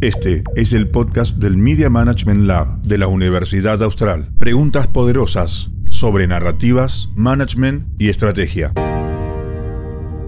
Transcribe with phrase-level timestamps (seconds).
[0.00, 4.28] Este es el podcast del Media Management Lab de la Universidad Austral.
[4.38, 8.72] Preguntas poderosas sobre narrativas, management y estrategia.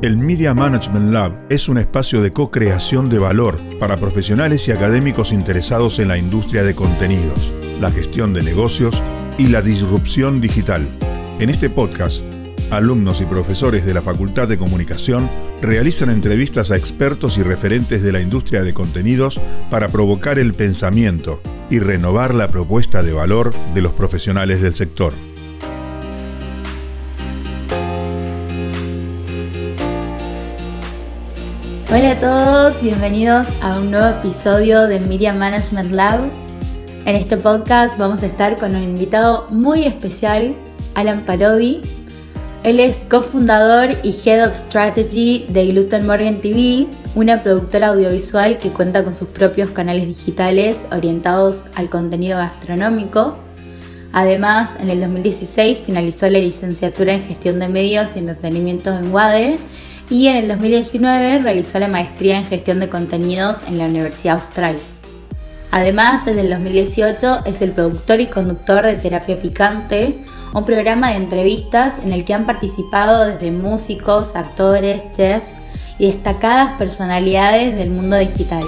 [0.03, 5.33] El Media Management Lab es un espacio de co-creación de valor para profesionales y académicos
[5.33, 9.03] interesados en la industria de contenidos, la gestión de negocios
[9.39, 10.87] y la disrupción digital.
[11.39, 12.25] En este podcast,
[12.71, 15.30] alumnos y profesores de la Facultad de Comunicación
[15.62, 19.41] realizan entrevistas a expertos y referentes de la industria de contenidos
[19.71, 21.40] para provocar el pensamiento
[21.71, 25.13] y renovar la propuesta de valor de los profesionales del sector.
[31.89, 36.20] Hola a todos, bienvenidos a un nuevo episodio de Media Management Lab.
[37.06, 40.56] En este podcast vamos a estar con un invitado muy especial,
[40.95, 41.81] Alan Parodi.
[42.66, 48.70] Él es cofundador y Head of Strategy de Gluten Morgan TV, una productora audiovisual que
[48.70, 53.36] cuenta con sus propios canales digitales orientados al contenido gastronómico.
[54.12, 59.58] Además, en el 2016 finalizó la licenciatura en Gestión de Medios y Entretenimiento en WADE
[60.11, 64.77] y en el 2019 realizó la maestría en Gestión de Contenidos en la Universidad Austral.
[65.70, 70.19] Además, desde el 2018 es el productor y conductor de Terapia Picante,
[70.57, 75.57] un programa de entrevistas en el que han participado desde músicos, actores, chefs
[75.98, 78.65] y destacadas personalidades del mundo digital.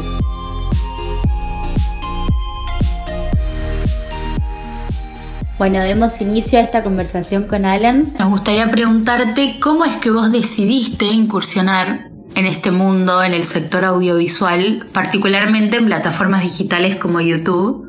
[5.56, 8.12] Bueno, demos inicio a esta conversación con Alan.
[8.18, 13.86] Nos gustaría preguntarte cómo es que vos decidiste incursionar en este mundo, en el sector
[13.86, 17.87] audiovisual, particularmente en plataformas digitales como YouTube.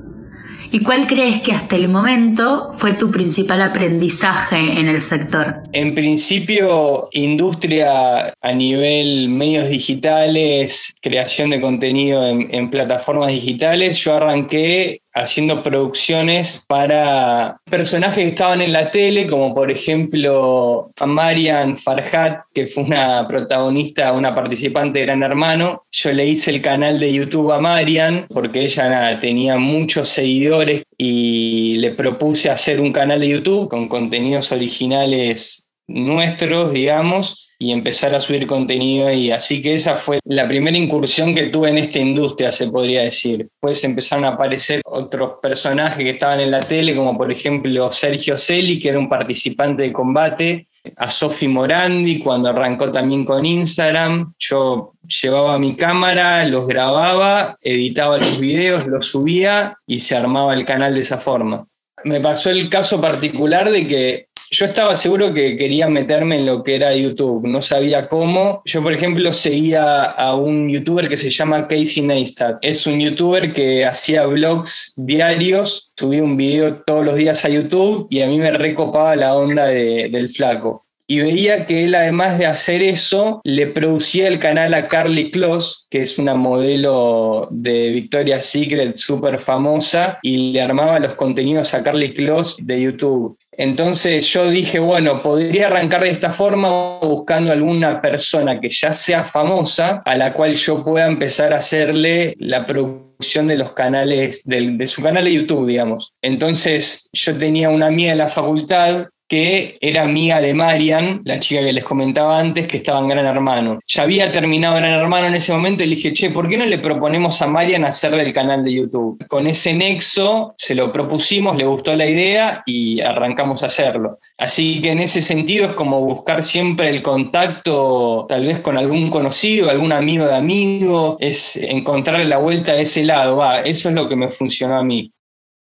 [0.72, 5.64] ¿Y cuál crees que hasta el momento fue tu principal aprendizaje en el sector?
[5.74, 15.02] En principio, industria a nivel medios digitales, creación de contenido en, plataformas digitales, yo arranqué
[15.14, 22.44] haciendo producciones para personajes que estaban en la tele, como por ejemplo a Marian Farhat,
[22.54, 25.86] que fue una protagonista, una participante de Gran Hermano.
[25.92, 31.78] Yo le hice el canal de YouTube a Marian, porque ella tenía muchos seguidores y
[31.80, 38.22] le propuse hacer un canal de YouTube con contenidos originales nuestros, digamos y empezar a
[38.22, 42.54] subir contenido y así que esa fue la primera incursión que tuve en esta industria,
[42.54, 43.40] se podría decir.
[43.40, 48.38] Después empezaron a aparecer otros personajes que estaban en la tele, como por ejemplo Sergio
[48.38, 54.34] Celi, que era un participante de combate, a Sofi Morandi cuando arrancó también con Instagram.
[54.40, 60.66] Yo llevaba mi cámara, los grababa, editaba los videos, los subía y se armaba el
[60.66, 61.68] canal de esa forma.
[62.06, 66.64] Me pasó el caso particular de que yo estaba seguro que quería meterme en lo
[66.64, 68.62] que era YouTube, no sabía cómo.
[68.66, 72.58] Yo, por ejemplo, seguía a un youtuber que se llama Casey Neistat.
[72.62, 78.08] Es un youtuber que hacía vlogs diarios, subía un video todos los días a YouTube
[78.10, 82.46] y a mí me recopaba la onda del flaco y veía que él además de
[82.46, 88.46] hacer eso, le producía el canal a Carly Kloss, que es una modelo de Victoria's
[88.46, 93.40] Secret súper famosa, y le armaba los contenidos a Carly Kloss de YouTube.
[93.60, 99.26] Entonces yo dije, bueno, podría arrancar de esta forma buscando alguna persona que ya sea
[99.26, 104.88] famosa, a la cual yo pueda empezar a hacerle la producción de los canales, de,
[104.88, 106.14] su canal de YouTube, digamos.
[106.22, 111.62] Entonces yo tenía una amiga en la facultad que era amiga de Marian, la chica
[111.62, 113.80] que les comentaba antes, que estaba en Gran Hermano.
[113.88, 116.66] Ya había terminado Gran Hermano en ese momento y le dije, che, ¿por qué no
[116.66, 119.24] le proponemos a Marian hacerle el canal de YouTube?
[119.28, 124.18] Con ese nexo se lo propusimos, le gustó la idea y arrancamos a hacerlo.
[124.40, 129.12] Así que en ese sentido es como buscar siempre el contacto, tal vez con algún
[129.12, 133.38] conocido, algún amigo de amigo, es encontrar la vuelta de ese lado.
[133.38, 135.12] Va, eso es lo que me funcionó a mí.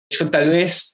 [0.09, 0.90] Yo tal vez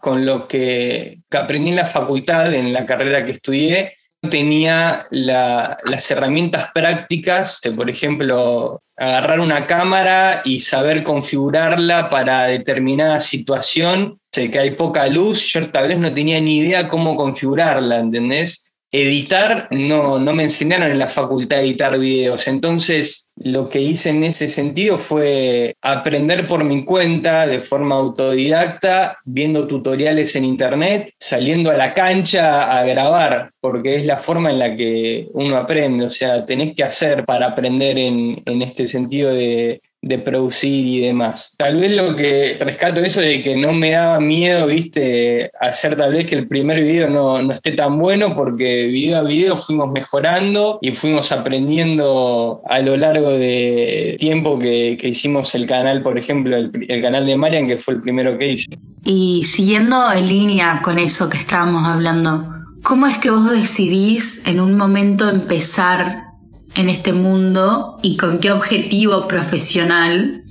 [0.00, 3.94] con lo que, aprendí en la facultad, en la carrera que estudié,
[4.28, 13.18] tenía las herramientas prácticas, de, por ejemplo, agarrar una cámara y saber configurarla para determinada
[13.20, 14.20] situación.
[14.30, 18.69] Sé que hay poca luz, yo tal vez no tenía ni idea cómo configurarla, ¿entendés?
[18.92, 24.10] Editar, no, no me enseñaron en la facultad a editar videos, entonces lo que hice
[24.10, 31.14] en ese sentido fue aprender por mi cuenta, de forma autodidacta, viendo tutoriales en internet,
[31.18, 36.04] saliendo a la cancha a grabar, porque es la forma en la que uno aprende.
[36.04, 41.54] O sea, tenés que hacer para aprender en, este sentido de, de producir y demás.
[41.56, 46.14] Tal vez lo que rescato eso de que no me daba miedo, viste, hacer tal
[46.14, 49.90] vez que el primer video no, no esté tan bueno porque video a video fuimos
[49.90, 56.18] mejorando y fuimos aprendiendo a lo largo de tiempo que, que hicimos el canal, por
[56.18, 58.66] ejemplo, el, el canal de Marian, que fue el primero que hice.
[59.04, 62.48] Y siguiendo en línea con eso que estábamos hablando,
[62.82, 66.29] ¿cómo es que vos decidís en un momento empezar
[66.76, 70.44] en este mundo y con qué objetivo profesional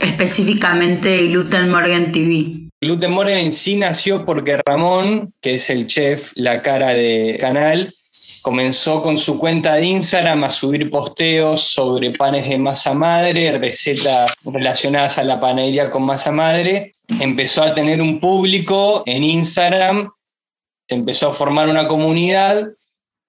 [0.00, 2.68] específicamente Gluten Morgan TV?
[2.80, 7.94] Gluten Morgan en sí nació porque Ramón, que es el chef, la cara del canal,
[8.42, 14.32] comenzó con su cuenta de Instagram a subir posteos sobre panes de masa madre, recetas
[14.44, 16.94] relacionadas a la panadería con masa madre.
[17.20, 20.10] Empezó a tener un público en Instagram,
[20.88, 22.66] se empezó a formar una comunidad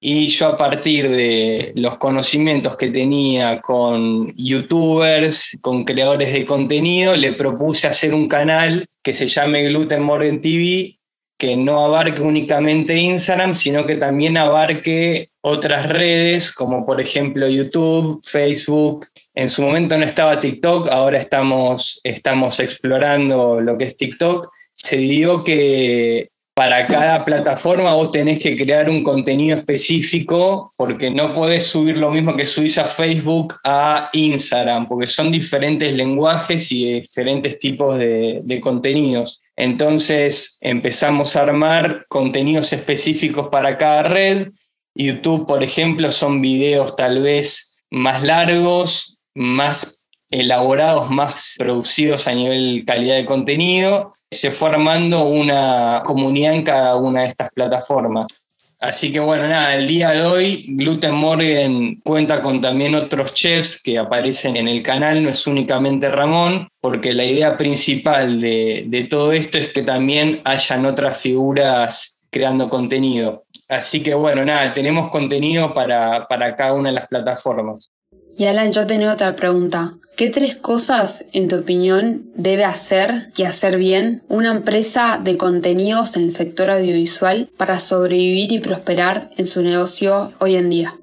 [0.05, 7.15] y yo a partir de los conocimientos que tenía con youtubers, con creadores de contenido,
[7.15, 10.97] le propuse hacer un canal que se llame Gluten Morgan TV,
[11.37, 18.21] que no abarque únicamente Instagram, sino que también abarque otras redes, como por ejemplo YouTube,
[18.25, 19.07] Facebook.
[19.33, 24.49] En su momento no estaba TikTok, ahora estamos, estamos explorando lo que es TikTok.
[24.73, 31.33] Se dio que para cada plataforma vos tenés que crear un contenido específico porque no
[31.33, 37.01] podés subir lo mismo que subís a Facebook a Instagram, porque son diferentes lenguajes y
[37.01, 39.41] diferentes tipos de, de contenidos.
[39.55, 44.49] Entonces empezamos a armar contenidos específicos para cada red.
[44.95, 50.02] YouTube, por ejemplo, son videos tal vez más largos, más
[50.33, 54.13] elaborados, más producidos a nivel calidad de contenido.
[54.31, 58.43] Se fue armando una comunidad en cada una de estas plataformas.
[58.79, 63.81] Así que bueno, nada, el día de hoy Gluten Morgan cuenta con también otros chefs
[63.81, 69.03] que aparecen en el canal, no es únicamente Ramón, porque la idea principal de, de
[69.05, 73.45] todo esto es que también hayan otras figuras creando contenido.
[73.69, 77.93] Así que bueno, nada, tenemos contenido para, para cada una de las plataformas.
[78.37, 79.93] Y Alan, yo tenía otra pregunta.
[80.15, 86.15] ¿Qué tres cosas, en tu opinión, debe hacer y hacer bien una empresa de contenidos
[86.15, 90.95] en el sector audiovisual para sobrevivir y prosperar en su negocio hoy en día?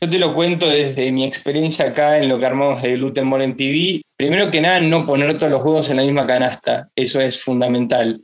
[0.00, 3.56] Yo te lo cuento desde mi experiencia acá en lo que armamos de Gluten en
[3.56, 4.02] TV.
[4.16, 6.88] Primero que nada, no poner todos los juegos en la misma canasta.
[6.96, 8.22] Eso es fundamental.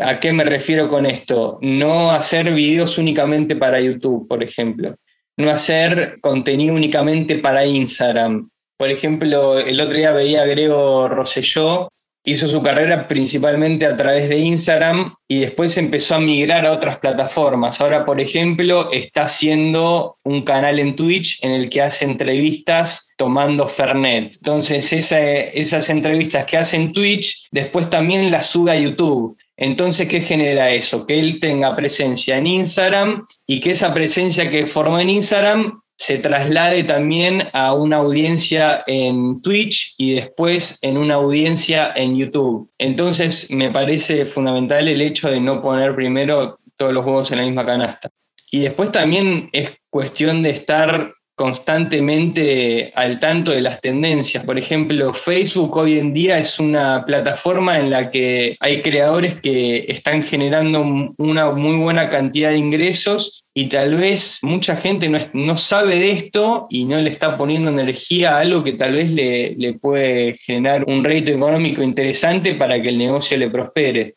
[0.00, 1.58] ¿A qué me refiero con esto?
[1.62, 4.96] No hacer videos únicamente para YouTube, por ejemplo.
[5.36, 11.88] No hacer contenido únicamente para Instagram por ejemplo, el otro día veía a Grego Rosselló,
[12.24, 16.98] hizo su carrera principalmente a través de Instagram y después empezó a migrar a otras
[16.98, 17.80] plataformas.
[17.80, 23.66] Ahora, por ejemplo, está haciendo un canal en Twitch en el que hace entrevistas tomando
[23.66, 24.34] Fernet.
[24.34, 29.38] Entonces, esas entrevistas que hace en Twitch, después también las sube a YouTube.
[29.56, 31.06] Entonces, ¿qué genera eso?
[31.06, 36.18] Que él tenga presencia en Instagram y que esa presencia que forma en Instagram se
[36.18, 42.70] traslade también a una audiencia en Twitch y después en una audiencia en YouTube.
[42.78, 47.44] Entonces me parece fundamental el hecho de no poner primero todos los huevos en la
[47.44, 48.10] misma canasta.
[48.50, 54.42] Y después también es cuestión de estar constantemente al tanto de las tendencias.
[54.44, 59.84] Por ejemplo, Facebook hoy en día es una plataforma en la que hay creadores que
[59.88, 65.96] están generando una muy buena cantidad de ingresos y tal vez mucha gente no, sabe
[65.96, 69.74] de esto y no le está poniendo energía a algo que tal vez le, le
[69.74, 74.16] puede generar un rédito económico interesante para que el negocio le prospere.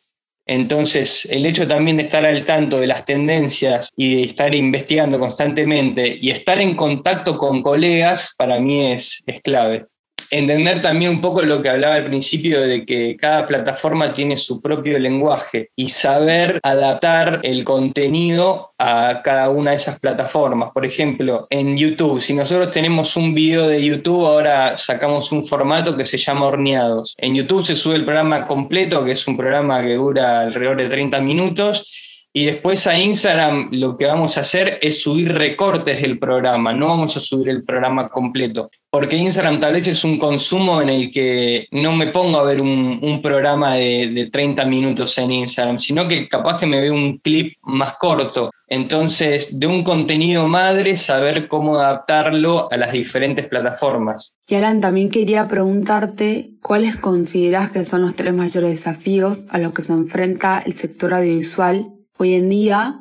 [0.51, 5.19] Entonces, el hecho también de estar al tanto de las tendencias y de estar investigando
[5.19, 9.85] constantemente y estar en contacto con colegas, para mí es, es clave
[10.31, 14.61] entender también un poco lo que hablaba al principio de que cada plataforma tiene su
[14.61, 20.71] propio lenguaje y saber adaptar el contenido a cada una de esas plataformas.
[20.73, 25.97] Por ejemplo, en YouTube, si nosotros tenemos un video de YouTube, ahora sacamos un formato
[25.97, 27.15] que se llama horneados.
[27.17, 30.89] En YouTube se sube el programa completo, que es un programa que dura alrededor de
[30.89, 36.19] 30 minutos y después a Instagram lo que vamos a hacer es subir recortes del
[36.19, 38.69] programa, no vamos a subir el programa completo.
[38.91, 42.61] Porque Instagram tal vez es un consumo en el que no me pongo a ver
[42.61, 47.17] un, programa de, de, 30 minutos en Instagram, sino que capaz que me veo un
[47.17, 48.49] clip más corto.
[48.67, 54.37] Entonces, de un contenido madre, saber cómo adaptarlo a las diferentes plataformas.
[54.47, 59.73] Y Alan, también quería preguntarte cuáles consideras que son los tres mayores desafíos a los
[59.73, 62.99] que se enfrenta el sector audiovisual hoy en día,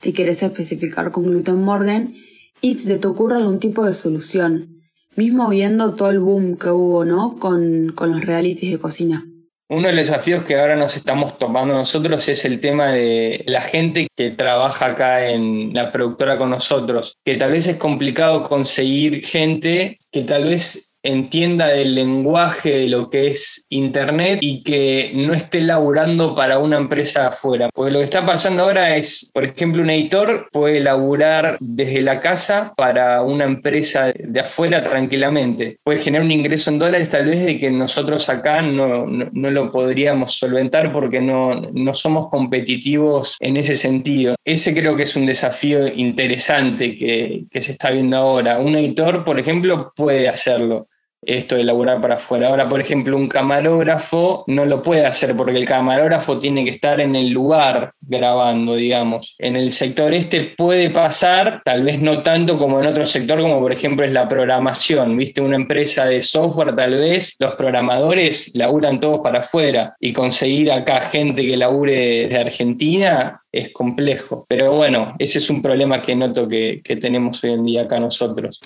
[0.00, 2.12] si quieres especificar con Gluten Morgan,
[2.60, 4.80] y si se te ocurre algún tipo de solución.
[5.14, 7.36] Mismo viendo todo el boom que hubo, ¿no?
[7.38, 9.24] Con, con los realities de cocina.
[9.68, 13.62] Uno de los desafíos que ahora nos estamos tomando nosotros es el tema de la
[13.62, 19.24] gente que trabaja acá en la productora con nosotros, que tal vez es complicado conseguir
[19.24, 25.32] gente que tal vez entienda del lenguaje de lo que es Internet y que no
[25.32, 27.70] esté laburando para una empresa afuera.
[27.72, 32.20] Porque lo que está pasando ahora es, por ejemplo, un editor puede laburar desde la
[32.20, 35.78] casa para una empresa de afuera tranquilamente.
[35.82, 39.70] Puede generar un ingreso en dólares tal vez de que nosotros acá no, no, lo
[39.70, 44.34] podríamos solventar porque no, no somos competitivos en ese sentido.
[44.44, 48.58] Ese creo que es un desafío interesante que, que se está viendo ahora.
[48.58, 50.88] Un editor, por ejemplo, puede hacerlo
[51.26, 52.48] esto de elaborar para afuera.
[52.48, 57.00] Ahora, por ejemplo, un camarógrafo no lo puede hacer porque el camarógrafo tiene que estar
[57.00, 59.34] en el lugar grabando, digamos.
[59.38, 63.60] En el sector este puede pasar, tal vez no tanto como en otro sector, como
[63.60, 65.16] por ejemplo es la programación.
[65.16, 70.70] Viste, una empresa de software, tal vez los programadores laburan todos para afuera y conseguir
[70.70, 74.44] acá gente que labure de Argentina es complejo.
[74.48, 77.98] Pero bueno, ese es un problema que noto que, que tenemos hoy en día acá
[77.98, 78.60] nosotros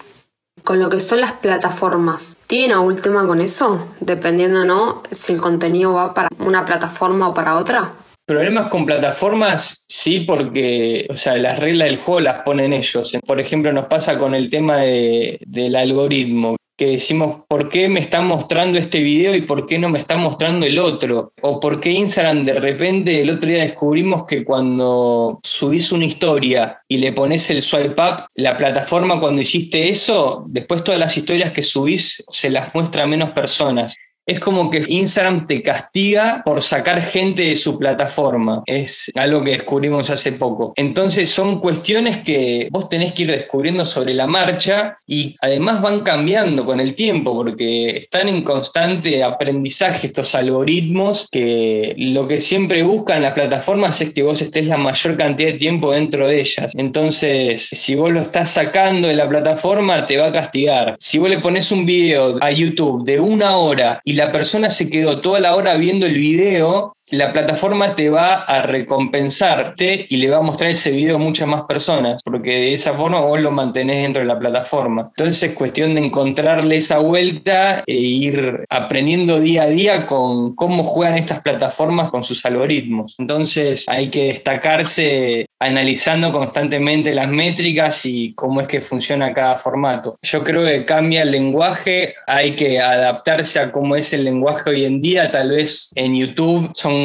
[0.64, 2.37] con lo que son las plataformas.
[2.47, 3.88] ¿Tienen algún tema con eso?
[4.00, 5.02] Dependiendo, ¿no?
[5.11, 7.93] Si el contenido va para una plataforma o para otra.
[8.26, 13.12] Problemas con plataformas, sí, porque o sea, las reglas del juego las ponen ellos.
[13.26, 18.22] Por ejemplo, nos pasa con el tema del algoritmo que decimos, ¿por qué me está
[18.22, 21.34] mostrando este video y por qué no me está mostrando el otro?
[21.42, 26.80] O por qué Instagram de repente el otro día descubrimos que cuando subís una historia
[26.88, 31.52] y le pones el swipe up, la plataforma cuando hiciste eso, después todas las historias
[31.52, 33.94] que subís se las muestra a menos personas
[34.30, 38.62] es como que Instagram te castiga por sacar gente de su plataforma.
[38.64, 40.72] Es algo que descubrimos hace poco.
[40.76, 46.00] Entonces son cuestiones que vos tenés que ir descubriendo sobre la marcha y además van
[46.00, 52.84] cambiando con el tiempo porque están en constante aprendizaje estos algoritmos que lo que siempre
[52.84, 56.72] buscan las plataformas es que vos estés la mayor cantidad de tiempo dentro de ellas.
[56.76, 60.94] Entonces, si vos lo estás sacando de la plataforma, te va a castigar.
[61.00, 64.90] Si vos le pones un video a YouTube de una hora y la persona se
[64.90, 70.31] quedó toda la hora viendo el video la plataforma te va a recompensarte y le
[70.31, 73.50] va a mostrar ese video a muchas más personas, porque de esa forma vos lo
[73.50, 75.11] mantenés dentro de la plataforma.
[75.17, 80.85] Entonces es cuestión de encontrarle esa vuelta e ir aprendiendo día a día con cómo
[80.85, 83.17] juegan estas plataformas con sus algoritmos.
[83.19, 90.19] Entonces hay que destacarse analizando constantemente las métricas y cómo es que funciona cada formato.
[90.23, 94.85] Yo creo que cambia el lenguaje, hay que adaptarse a cómo es el lenguaje hoy
[94.85, 97.00] en día, tal vez en YouTube son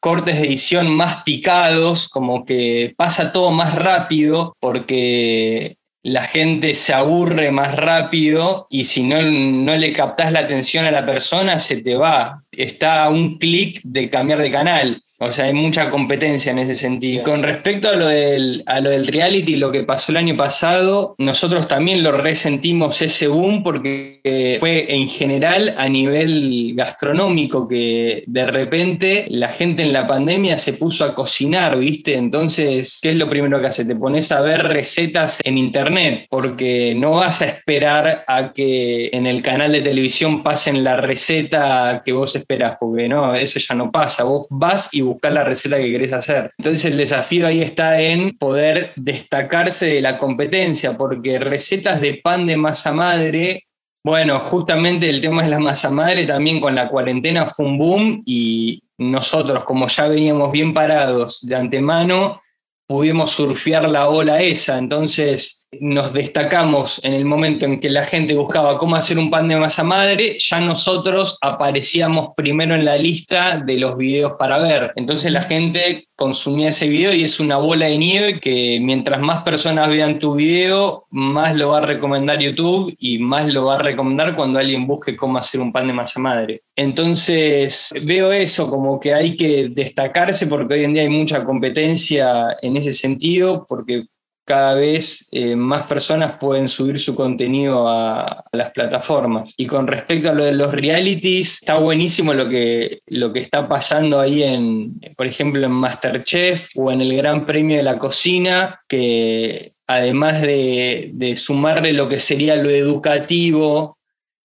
[0.00, 6.94] cortes de edición más picados, como que pasa todo más rápido porque la gente se
[6.94, 11.82] aburre más rápido y si no, no le captas la atención a la persona, se
[11.82, 12.42] te va.
[12.62, 15.02] Está a un clic de cambiar de canal.
[15.18, 17.22] O sea, hay mucha competencia en ese sentido.
[17.22, 21.14] Con respecto a lo, del, a lo del reality, lo que pasó el año pasado,
[21.18, 28.46] nosotros también lo resentimos ese boom porque fue en general a nivel gastronómico que de
[28.46, 32.16] repente la gente en la pandemia se puso a cocinar, ¿viste?
[32.16, 33.84] Entonces, ¿qué es lo primero que hace?
[33.84, 39.26] Te pones a ver recetas en internet porque no vas a esperar a que en
[39.26, 43.90] el canal de televisión pasen la receta que vos esperás, porque no, eso ya no
[43.90, 44.24] pasa.
[44.24, 46.52] Vos vas y buscar la receta que querés hacer.
[46.58, 52.46] Entonces el desafío ahí está en poder destacarse de la competencia, porque recetas de pan
[52.46, 53.64] de masa madre
[54.02, 58.22] bueno, justamente el tema de la masa madre también con la cuarentena fue un boom
[58.24, 62.40] y nosotros, como ya veníamos bien parados de antemano,
[62.86, 64.78] pudimos surfear la ola esa.
[64.78, 69.46] Entonces, nos destacamos en el momento en que la gente buscaba cómo hacer un pan
[69.46, 74.92] de masa madre, ya nosotros aparecíamos primero en la lista de los videos para ver.
[74.96, 79.42] Entonces la gente consumía ese video y es una bola de nieve que mientras más
[79.42, 83.82] personas vean tu video, más lo va a recomendar YouTube y más lo va a
[83.82, 86.62] recomendar cuando alguien busque cómo hacer un pan de masa madre.
[86.74, 92.56] Entonces veo eso como que hay que destacarse porque hoy en día hay mucha competencia
[92.60, 94.04] en ese sentido, porque
[94.44, 99.54] cada vez eh, más personas pueden subir su contenido a, las plataformas.
[99.56, 103.68] Y con respecto a lo de los realities, está buenísimo lo que, lo que está
[103.68, 108.80] pasando ahí en, por ejemplo, en Masterchef o en el Gran Premio de la Cocina,
[108.88, 113.98] que además de, sumarle lo que sería lo educativo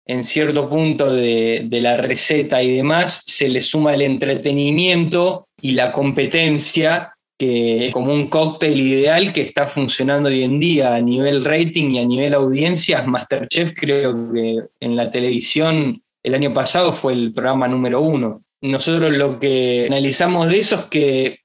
[0.06, 5.72] en cierto punto de, de, la receta y demás, se le suma el entretenimiento y
[5.72, 11.02] la competencia que es como un cóctel ideal que está funcionando hoy en día a
[11.02, 13.06] nivel rating y a nivel audiencias.
[13.08, 18.44] Masterchef creo que en la televisión el año pasado fue el programa número uno.
[18.62, 21.40] Nosotros lo que analizamos de eso es que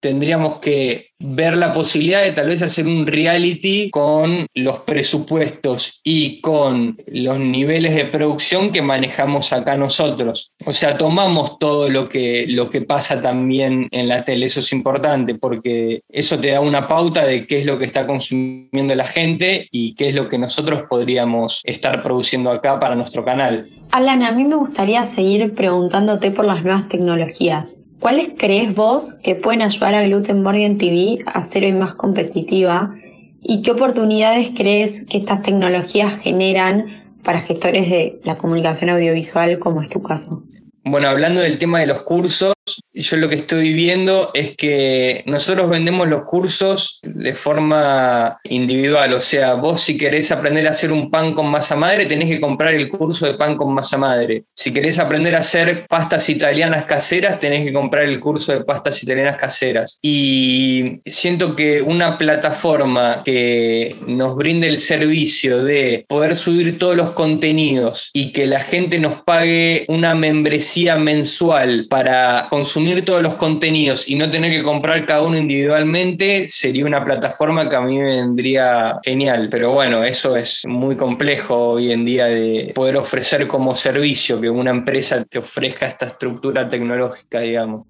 [0.00, 6.40] tendríamos que ver la posibilidad de tal vez hacer un reality con los presupuestos y
[6.40, 10.50] con los niveles de producción que manejamos acá nosotros.
[10.64, 14.72] O sea, tomamos todo lo que, lo que pasa también en la tele, eso es
[14.72, 19.06] importante porque eso te da una pauta de qué es lo que está consumiendo la
[19.06, 23.68] gente y qué es lo que nosotros podríamos estar produciendo acá para nuestro canal.
[23.92, 27.82] Alan, a mí me gustaría seguir preguntándote por las nuevas tecnologías.
[28.00, 32.94] ¿Cuáles crees vos que pueden ayudar a Glutenborg TV a ser hoy más competitiva?
[33.42, 36.86] ¿Y qué oportunidades crees que estas tecnologías generan
[37.22, 40.42] para gestores de la comunicación audiovisual como es tu caso?
[40.82, 42.54] Bueno, hablando del tema de los cursos,
[42.92, 49.20] yo lo que estoy viendo es que nosotros vendemos los cursos de forma individual, o
[49.20, 52.74] sea, vos si querés aprender a hacer un pan con masa madre, tenés que comprar
[52.74, 54.44] el curso de pan con masa madre.
[54.54, 59.02] Si querés aprender a hacer pastas italianas caseras, tenés que comprar el curso de pastas
[59.02, 59.98] italianas caseras.
[60.02, 67.10] Y siento que una plataforma que nos brinde el servicio de poder subir todos los
[67.10, 74.06] contenidos y que la gente nos pague una membresía mensual para consumir todos los contenidos
[74.06, 78.16] y no tener que comprar cada uno individualmente sería una plataforma que a mí me
[78.16, 79.48] vendría genial.
[79.50, 84.50] Pero bueno, eso es muy complejo hoy en día de poder ofrecer como servicio que
[84.50, 87.86] una empresa te ofrezca esta estructura tecnológica, digamos.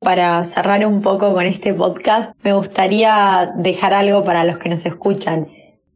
[0.00, 4.86] Para cerrar un poco con este podcast, me gustaría dejar algo para los que nos
[4.86, 5.46] escuchan.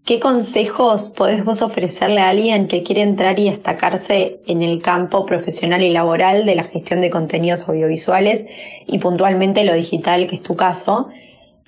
[0.04, 5.25] ¿Qué consejos podés vos ofrecerle a alguien que quiere entrar y destacarse en el campo
[5.26, 8.47] profesional y laboral de la gestión de contenidos audiovisuales
[8.87, 11.09] y puntualmente lo digital, que es tu caso?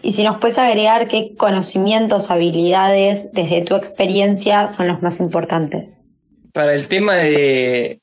[0.03, 6.03] Y si nos puedes agregar qué conocimientos, habilidades desde tu experiencia son los más importantes.
[6.53, 8.02] Para el tema de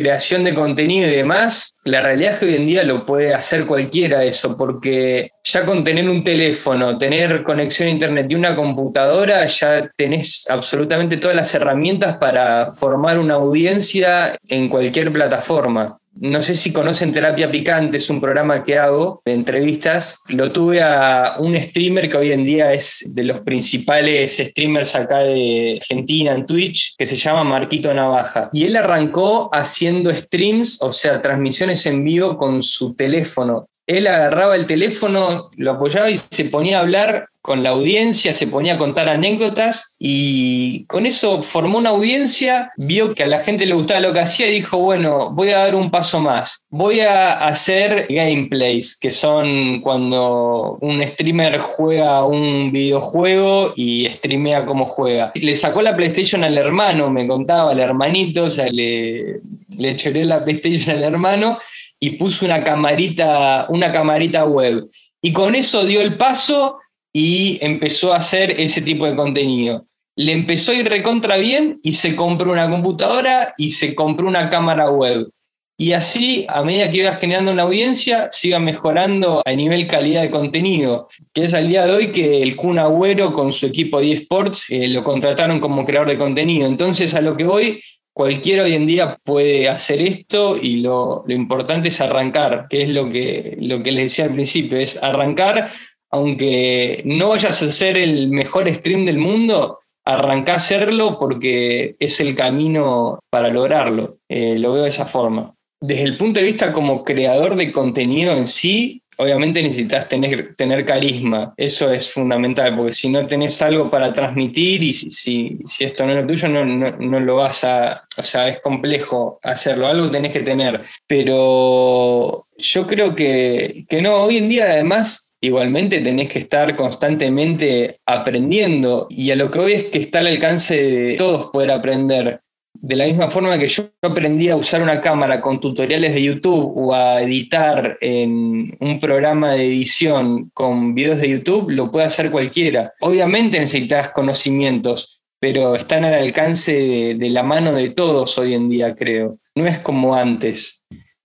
[0.00, 3.66] creación de contenido y demás, la realidad es que hoy en día lo puede hacer
[3.66, 9.46] cualquiera eso, porque ya con tener un teléfono, tener conexión a internet y una computadora,
[9.46, 15.98] ya tenés absolutamente todas las herramientas para formar una audiencia en cualquier plataforma.
[16.20, 20.20] No sé si conocen Terapia Picante, es un programa que hago de entrevistas.
[20.28, 25.18] Lo tuve a un streamer que hoy en día es de los principales streamers acá
[25.18, 28.48] de Argentina en Twitch, que se llama Marquito Navaja.
[28.52, 34.54] Y él arrancó haciendo streams, o sea, transmisiones en vivo con su teléfono él agarraba
[34.54, 38.78] el teléfono, lo apoyaba y se ponía a hablar con la audiencia, se ponía a
[38.78, 44.00] contar anécdotas y con eso formó una audiencia, vio que a la gente le gustaba
[44.00, 48.06] lo que hacía y dijo, bueno, voy a dar un paso más, voy a hacer
[48.10, 55.32] gameplays, que son cuando un streamer juega un videojuego y streamea cómo juega.
[55.34, 59.40] Le sacó la PlayStation al hermano, me contaba, al hermanito, o sea, le,
[59.78, 61.58] le la PlayStation al hermano
[61.98, 64.86] y puso una camarita, una camarita web.
[65.22, 66.78] Y con eso dio el paso
[67.18, 69.86] y empezó a hacer ese tipo de contenido.
[70.14, 74.48] Le empezó a ir recontra bien y se compró una computadora y se compró una
[74.50, 75.28] cámara web.
[75.76, 80.22] Y así, a medida que iba generando una audiencia, se iba mejorando a nivel calidad
[80.22, 81.08] de contenido.
[81.32, 84.66] Que es al día de hoy que el Kun Agüero con su equipo de eSports
[84.68, 86.68] eh, lo contrataron como creador de contenido.
[86.68, 87.80] Entonces, a lo que voy
[88.12, 93.10] cualquiera hoy en día puede hacer esto y lo, importante es arrancar, que es lo
[93.10, 95.70] que, lo que les decía al principio, es arrancar,
[96.10, 102.20] aunque no vayas a ser el mejor stream del mundo, arrancar a hacerlo porque es
[102.20, 104.18] el camino para lograrlo.
[104.28, 105.54] Eh, lo veo de esa forma.
[105.80, 110.84] Desde el punto de vista como creador de contenido en sí, obviamente necesitas tener, tener
[110.86, 116.06] carisma, eso es fundamental, porque si no tenés algo para transmitir y si, si, esto
[116.06, 120.08] no es lo tuyo, no, no, lo vas a, o sea, es complejo hacerlo, algo
[120.10, 125.27] tenés que tener, pero yo creo que, que no, hoy en día además...
[125.40, 130.26] Igualmente tenés que estar constantemente aprendiendo y a lo que hoy es que está al
[130.26, 132.40] alcance de todos poder aprender.
[132.80, 136.72] De la misma forma que yo aprendí a usar una cámara con tutoriales de YouTube
[136.76, 142.30] o a editar en un programa de edición con videos de YouTube, lo puede hacer
[142.30, 142.92] cualquiera.
[143.00, 148.94] Obviamente necesitas conocimientos, pero están al alcance de, la mano de todos hoy en día,
[148.94, 149.38] creo.
[149.54, 150.77] No es como antes.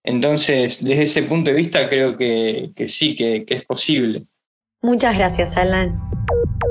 [0.04, 4.26] Entonces, desde ese punto de vista, creo que, sí, que es posible.
[4.82, 6.00] Muchas gracias, Alan.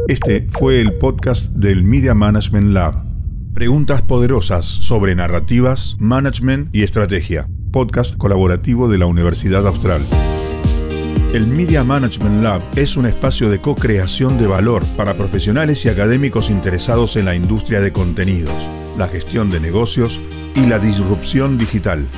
[0.09, 2.95] Este fue el podcast del Media Management Lab
[3.55, 7.47] Preguntas poderosas sobre narrativas, management y estrategia.
[7.71, 10.01] Podcast colaborativo de la Universidad Austral.
[11.35, 16.49] El Media Management Lab es un espacio de co-creación de valor para profesionales y académicos
[16.49, 18.55] interesados en la industria de contenidos,
[18.97, 20.19] la gestión de negocios
[20.55, 22.09] y la disrupción digital.